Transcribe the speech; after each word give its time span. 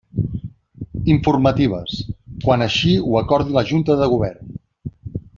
Informatives: 1.15 1.99
quan 2.45 2.65
així 2.67 2.93
ho 3.11 3.19
acordi 3.23 3.55
la 3.59 3.63
Junta 3.73 3.99
de 4.03 4.09
Govern. 4.15 4.57